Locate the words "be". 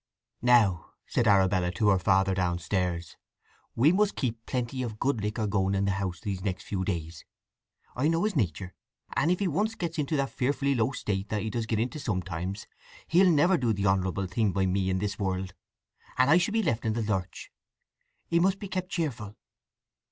16.53-16.63, 18.57-18.69